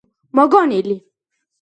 [0.39, 0.97] მოგონილი